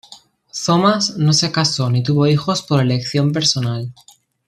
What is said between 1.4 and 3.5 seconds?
casó ni tuvo hijos por elección